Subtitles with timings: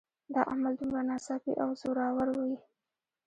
[0.33, 2.55] دا عمل دومره ناڅاپي او زوراور وي